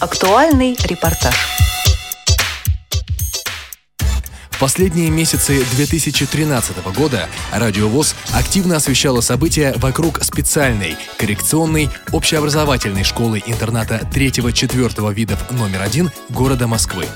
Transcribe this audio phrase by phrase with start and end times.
[0.00, 1.34] Актуальный репортаж.
[4.50, 14.08] В последние месяцы 2013 года Радио ВОЗ активно освещало события вокруг специальной, коррекционной, общеобразовательной школы-интерната
[14.12, 17.06] 3-4 видов номер один города Москвы.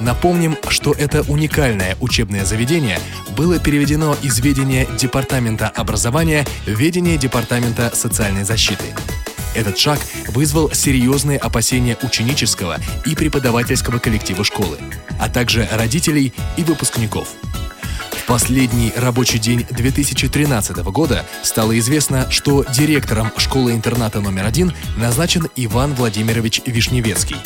[0.00, 2.98] Напомним, что это уникальное учебное заведение
[3.36, 8.86] было переведено из ведения Департамента образования в ведение Департамента социальной защиты.
[9.54, 14.78] Этот шаг вызвал серьезные опасения ученического и преподавательского коллектива школы,
[15.20, 17.28] а также родителей и выпускников.
[18.10, 25.94] В последний рабочий день 2013 года стало известно, что директором школы-интерната номер один назначен Иван
[25.94, 27.36] Владимирович Вишневецкий.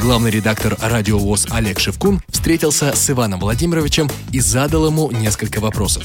[0.00, 6.04] Главный редактор радио ВОЗ Олег Шевкун встретился с Иваном Владимировичем и задал ему несколько вопросов.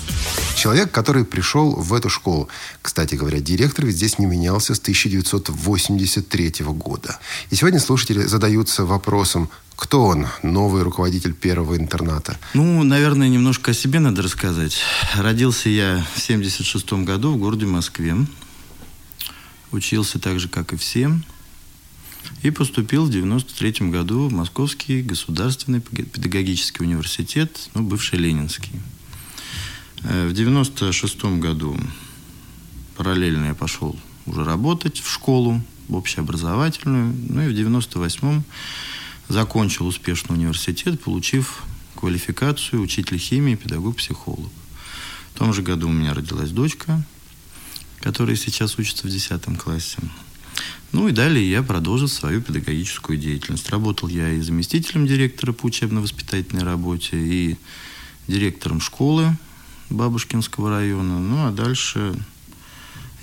[0.58, 2.50] Человек, который пришел в эту школу,
[2.82, 7.20] кстати говоря, директор ведь здесь не менялся с 1983 года.
[7.52, 12.38] И сегодня слушатели задаются вопросом, кто он, новый руководитель первого интерната?
[12.54, 14.78] Ну, наверное, немножко о себе надо рассказать.
[15.16, 18.14] Родился я в 76 году в городе Москве.
[19.72, 21.12] Учился так же, как и все.
[22.44, 28.74] И поступил в 93 году в Московский государственный педагогический университет, ну, бывший Ленинский.
[30.04, 31.78] Э, в 96 году
[32.96, 37.16] параллельно я пошел уже работать в школу, в общеобразовательную.
[37.30, 38.44] Ну и в 98
[39.30, 41.64] закончил успешно университет, получив
[41.96, 44.52] квалификацию учитель химии, педагог-психолог.
[45.34, 47.04] В том же году у меня родилась дочка,
[48.02, 49.98] которая сейчас учится в 10 классе.
[50.96, 53.70] Ну и далее я продолжил свою педагогическую деятельность.
[53.70, 57.58] Работал я и заместителем директора по учебно-воспитательной работе, и
[58.30, 59.36] директором школы
[59.90, 61.20] Бабушкинского района.
[61.20, 62.16] Ну а дальше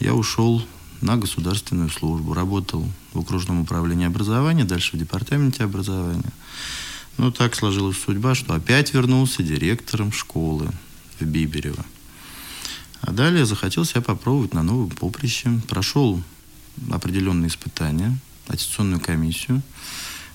[0.01, 0.63] я ушел
[1.01, 2.35] на государственную службу.
[2.35, 6.31] Работал в окружном управлении образования, дальше в департаменте образования.
[7.17, 10.69] Ну, так сложилась судьба, что опять вернулся директором школы
[11.19, 11.87] в Биберево.
[13.01, 15.59] А далее захотел себя попробовать на новом поприще.
[15.71, 16.23] Прошел
[16.91, 18.17] определенные испытания,
[18.49, 19.63] аттестационную комиссию,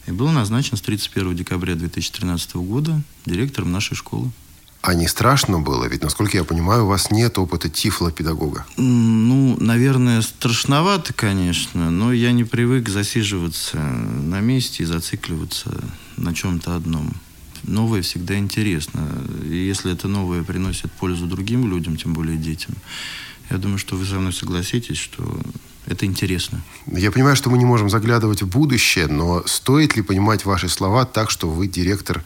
[0.07, 4.31] и был назначен с 31 декабря 2013 года директором нашей школы.
[4.81, 5.85] А не страшно было?
[5.85, 8.65] Ведь, насколько я понимаю, у вас нет опыта тифлопедагога.
[8.77, 15.83] Ну, наверное, страшновато, конечно, но я не привык засиживаться на месте и зацикливаться
[16.15, 17.11] на чем-то одном.
[17.63, 19.01] Новое всегда интересно.
[19.43, 22.75] И если это новое приносит пользу другим людям, тем более детям,
[23.49, 25.41] я думаю, что вы со мной согласитесь, что
[25.87, 26.61] это интересно.
[26.85, 31.05] Я понимаю, что мы не можем заглядывать в будущее, но стоит ли понимать ваши слова
[31.05, 32.23] так, что вы директор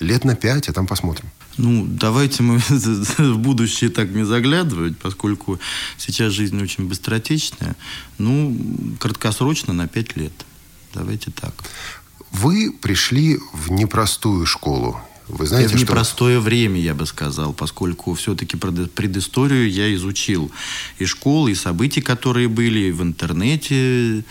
[0.00, 1.28] лет на пять, а там посмотрим?
[1.58, 5.60] Ну, давайте мы в будущее так не заглядывать, поскольку
[5.98, 7.76] сейчас жизнь очень быстротечная.
[8.16, 8.56] Ну,
[8.98, 10.32] краткосрочно на пять лет.
[10.94, 11.54] Давайте так.
[12.30, 14.98] Вы пришли в непростую школу.
[15.32, 16.44] Вы знаете, в непростое что...
[16.44, 20.52] время, я бы сказал, поскольку все-таки предысторию я изучил.
[20.98, 24.24] И школы, и события, которые были, и в интернете,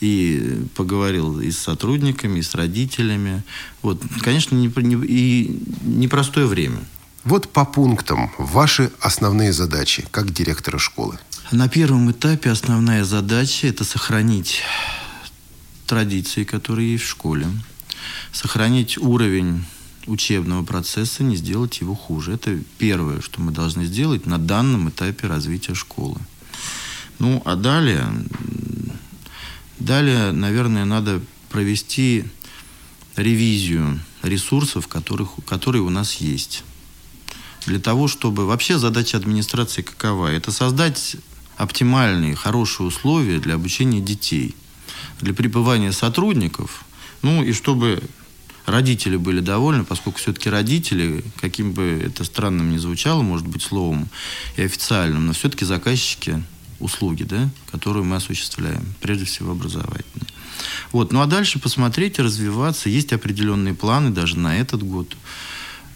[0.00, 3.42] и поговорил и с сотрудниками, и с родителями.
[3.82, 6.78] Вот, конечно, не, не, и непростое время.
[7.24, 11.18] Вот по пунктам ваши основные задачи как директора школы.
[11.52, 14.62] На первом этапе основная задача– это сохранить
[15.86, 17.46] традиции, которые есть в школе,
[18.32, 19.64] сохранить уровень
[20.08, 22.32] учебного процесса, не сделать его хуже.
[22.32, 26.18] Это первое, что мы должны сделать на данном этапе развития школы.
[27.18, 28.06] Ну, а далее,
[29.78, 31.20] далее, наверное, надо
[31.50, 32.24] провести
[33.16, 36.64] ревизию ресурсов, которых, которые у нас есть.
[37.66, 38.46] Для того, чтобы...
[38.46, 40.28] Вообще задача администрации какова?
[40.28, 41.16] Это создать
[41.56, 44.54] оптимальные, хорошие условия для обучения детей,
[45.20, 46.84] для пребывания сотрудников,
[47.22, 48.02] ну и чтобы
[48.68, 54.08] родители были довольны, поскольку все-таки родители, каким бы это странным ни звучало, может быть, словом
[54.56, 56.42] и официальным, но все-таки заказчики
[56.80, 60.28] услуги, да, которую мы осуществляем, прежде всего образовательные.
[60.92, 61.12] Вот.
[61.12, 62.88] Ну а дальше посмотреть развиваться.
[62.88, 65.16] Есть определенные планы даже на этот год.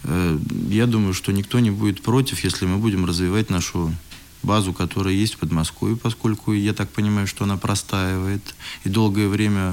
[0.03, 0.37] Э,
[0.69, 3.93] я думаю, что никто не будет против, если мы будем развивать нашу
[4.41, 8.41] базу, которая есть в Подмосковье, поскольку я так понимаю, что она простаивает.
[8.83, 9.71] И долгое время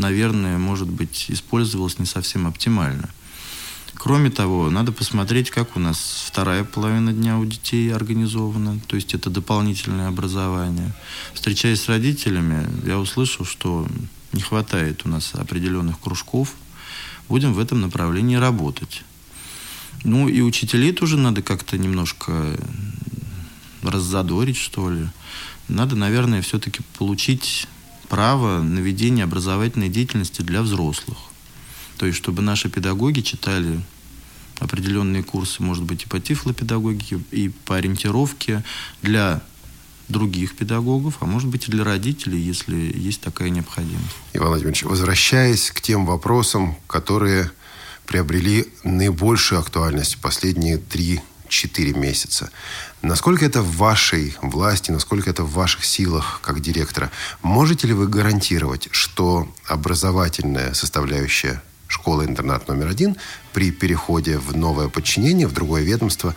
[0.00, 3.08] наверное, может быть, использовалось не совсем оптимально.
[3.94, 9.12] Кроме того, надо посмотреть, как у нас вторая половина дня у детей организована, то есть
[9.12, 10.92] это дополнительное образование.
[11.34, 13.86] Встречаясь с родителями, я услышал, что
[14.32, 16.54] не хватает у нас определенных кружков.
[17.28, 19.02] Будем в этом направлении работать.
[20.02, 22.58] Ну и учителей тоже надо как-то немножко
[23.82, 25.06] раззадорить, что ли.
[25.68, 27.68] Надо, наверное, все-таки получить
[28.10, 31.16] право на ведение образовательной деятельности для взрослых.
[31.96, 33.80] То есть, чтобы наши педагоги читали
[34.58, 38.62] определенные курсы, может быть, и по тифлопедагогике, и по ориентировке
[39.00, 39.40] для
[40.08, 44.16] других педагогов, а может быть и для родителей, если есть такая необходимость.
[44.32, 47.50] Иван Владимирович, возвращаясь к тем вопросам, которые
[48.06, 51.20] приобрели наибольшую актуальность последние три
[51.50, 52.50] 4 месяца.
[53.02, 57.10] Насколько это в вашей власти, насколько это в ваших силах как директора?
[57.42, 63.16] Можете ли вы гарантировать, что образовательная составляющая школы-интернат номер один
[63.52, 66.34] при переходе в новое подчинение, в другое ведомство,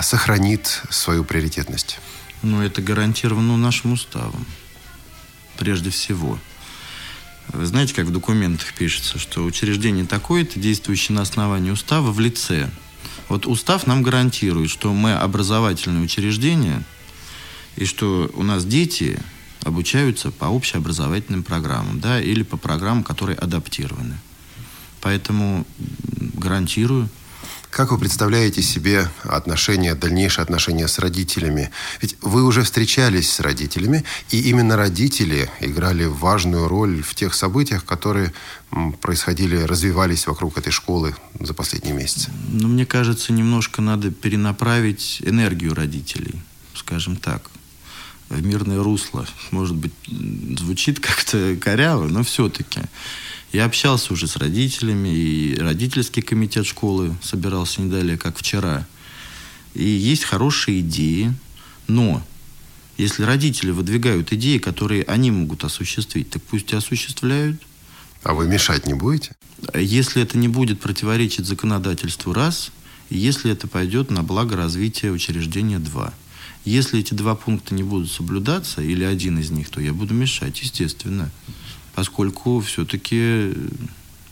[0.00, 1.98] сохранит свою приоритетность?
[2.42, 4.44] Ну, это гарантировано нашим уставом.
[5.58, 6.38] Прежде всего.
[7.48, 12.68] Вы знаете, как в документах пишется, что учреждение такое-то, действующее на основании устава в лице.
[13.28, 16.84] Вот устав нам гарантирует, что мы образовательное учреждение,
[17.76, 19.20] и что у нас дети
[19.62, 24.16] обучаются по общеобразовательным программам, да, или по программам, которые адаптированы.
[25.00, 25.66] Поэтому
[26.34, 27.08] гарантирую.
[27.70, 31.70] Как вы представляете себе отношения, дальнейшие отношения с родителями?
[32.00, 37.84] Ведь вы уже встречались с родителями, и именно родители играли важную роль в тех событиях,
[37.84, 38.32] которые
[39.02, 42.30] происходили, развивались вокруг этой школы за последние месяцы.
[42.48, 46.40] Ну, мне кажется, немножко надо перенаправить энергию родителей,
[46.74, 47.50] скажем так,
[48.30, 49.26] в мирное русло.
[49.50, 52.80] Может быть, звучит как-то коряво, но все-таки.
[53.52, 58.86] Я общался уже с родителями, и родительский комитет школы собирался не далее, как вчера.
[59.74, 61.32] И есть хорошие идеи,
[61.86, 62.22] но
[62.98, 67.60] если родители выдвигают идеи, которые они могут осуществить, так пусть и осуществляют.
[68.22, 69.32] А вы мешать не будете?
[69.74, 72.72] Если это не будет противоречить законодательству, раз,
[73.10, 76.12] если это пойдет на благо развития учреждения, два.
[76.64, 80.60] Если эти два пункта не будут соблюдаться, или один из них, то я буду мешать,
[80.60, 81.30] естественно
[81.96, 83.54] поскольку все-таки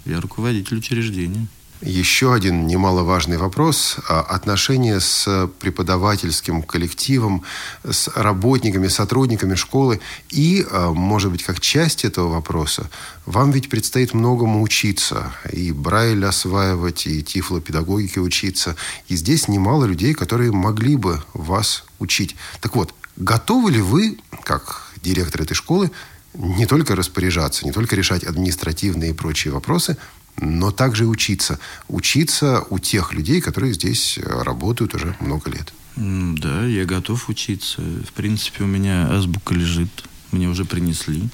[0.04, 1.48] я руководитель учреждения.
[1.80, 7.42] Еще один немаловажный вопрос– отношения с преподавательским коллективом,
[7.82, 10.00] с работниками, сотрудниками школы.
[10.30, 12.90] И, а, может быть, как часть этого вопроса,
[13.26, 15.32] вам ведь предстоит многому учиться.
[15.52, 18.76] И Брайль осваивать, и тифлопедагогике учиться.
[19.08, 22.36] И здесь немало людей, которые могли бы вас учить.
[22.60, 25.90] Так вот, готовы ли вы, как директор этой школы,
[26.34, 29.96] не только распоряжаться, не только решать административные и прочие вопросы,
[30.36, 31.58] но также учиться.
[31.88, 35.72] Учиться у тех людей, которые здесь э, работают уже много лет.
[35.96, 37.80] Да, я готов учиться.
[37.80, 39.90] В принципе, у меня азбука лежит.
[40.32, 41.28] Мне уже принесли.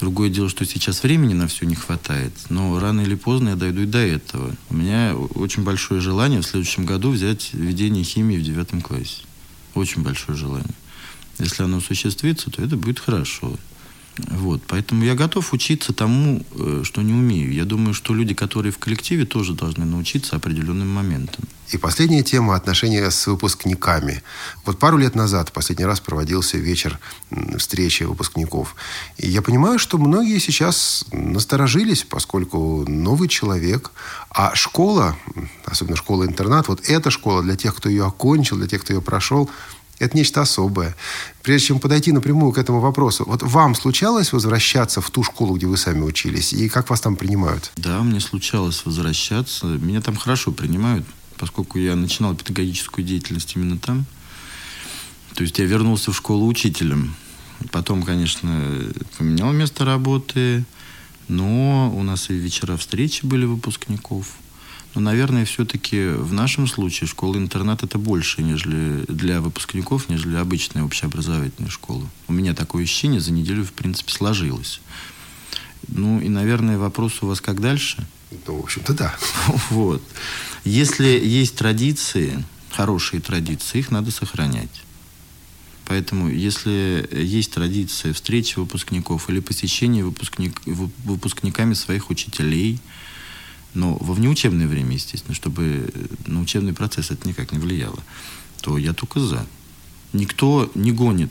[0.00, 3.82] Другое дело, что сейчас времени на все не хватает, но рано или поздно я дойду
[3.82, 4.54] и до этого.
[4.70, 9.22] У меня очень большое желание в следующем году взять введение химии в девятом классе.
[9.74, 10.74] Очень большое желание.
[11.38, 13.56] Если оно осуществится, то это будет хорошо.
[14.18, 17.52] Вот, поэтому я готов учиться тому, э, что не умею.
[17.52, 21.44] Я думаю, что люди, которые в коллективе, тоже должны научиться определенным моментам.
[21.70, 24.22] И последняя тема– отношения с выпускниками.
[24.64, 26.98] Вот пару лет назад последний раз проводился вечер
[27.58, 28.74] встречи выпускников.
[29.18, 33.92] И я понимаю, что многие сейчас насторожились, поскольку новый человек,
[34.30, 35.16] а школа,
[35.66, 39.50] особенно школа-интернат, вот эта школа для тех, кто ее окончил, для тех, кто ее прошел–
[39.98, 40.96] это нечто особое.
[41.42, 45.66] Прежде чем подойти напрямую к этому вопросу, вот вам случалось возвращаться в ту школу, где
[45.66, 47.72] вы сами учились, и как вас там принимают?
[47.76, 49.66] Да, мне случалось возвращаться.
[49.66, 51.04] Меня там хорошо принимают,
[51.36, 54.06] поскольку я начинал педагогическую деятельность именно там.
[55.34, 57.14] То есть я вернулся в школу учителем.
[57.70, 58.80] Потом, конечно,
[59.18, 60.64] поменял место работы,
[61.26, 64.26] но у нас и вечера встречи были выпускников–
[64.98, 71.70] но, наверное, все-таки в нашем случае школа-интернат это больше, нежели для выпускников, нежели обычная общеобразовательная
[71.70, 72.04] школа.
[72.26, 74.80] У меня такое ощущение за неделю, в принципе, сложилось.
[75.86, 78.04] Ну, и, наверное, вопрос у вас как дальше?
[78.48, 79.16] Ну, в общем-то, да.
[79.70, 80.02] Вот.
[80.64, 84.82] Если есть традиции, хорошие традиции, их надо сохранять.
[85.86, 92.80] Поэтому, если есть традиция встречи выпускников или посещения выпускник, выпускниками своих учителей–
[93.74, 95.92] но во внеучебное время, естественно, чтобы
[96.26, 98.02] на учебный процесс это никак не влияло,
[98.60, 99.46] то я только за.
[100.12, 101.30] Никто не гонит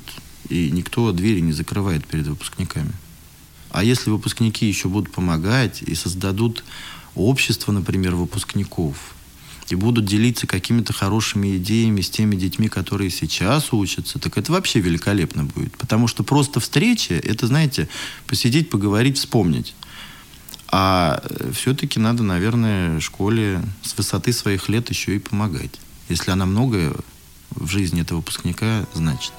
[0.50, 2.94] и никто двери не закрывает перед выпускниками.
[3.70, 6.64] А если выпускники еще будут помогать и создадут
[7.16, 9.14] общество, например, выпускников,
[9.70, 14.80] и будут делиться какими-то хорошими идеями с теми детьми, которые сейчас учатся, так это вообще
[14.80, 15.76] великолепно будет.
[15.78, 17.90] Потому что просто встреча, это, знаете,
[18.28, 19.76] посидеть, поговорить, вспомнить.
[20.70, 26.46] А э, все-таки надо, наверное, школе с высоты своих лет еще и помогать, если она
[26.46, 26.94] многое
[27.52, 29.32] в жизни этого выпускника значит.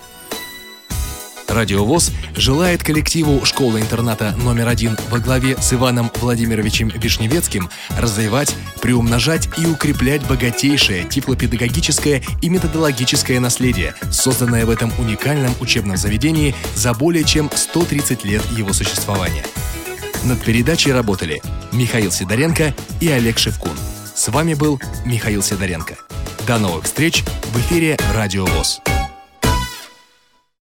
[1.49, 9.49] Радио ВОЗ желает коллективу школы-интерната номер один во главе с Иваном Владимировичем Вишневецким развивать, приумножать
[9.56, 17.25] и укреплять богатейшее теплопедагогическое и методологическое наследие, созданное в этом уникальном учебном заведении за более
[17.25, 19.44] чем 130 лет его существования.
[20.25, 21.40] Над передачей работали
[21.72, 23.76] Михаил Сидоренко и Олег Шевкун.
[24.14, 25.96] С вами был Михаил Сидоренко.
[26.46, 27.22] До новых встреч
[27.52, 28.80] в эфире «Радио ВОЗ».